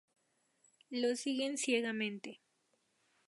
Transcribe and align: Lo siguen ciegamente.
Lo 0.89 1.15
siguen 1.15 1.59
ciegamente. 1.59 2.39